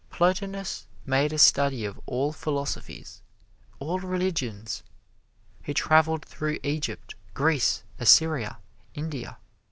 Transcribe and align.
Plotinus 0.09 0.87
made 1.05 1.31
a 1.31 1.37
study 1.37 1.85
of 1.85 2.01
all 2.07 2.33
philosophies 2.33 3.21
all 3.77 3.99
religions. 3.99 4.81
He 5.61 5.75
traveled 5.75 6.25
through 6.25 6.57
Egypt, 6.63 7.13
Greece, 7.35 7.83
Assyria, 7.99 8.57
India. 8.95 9.37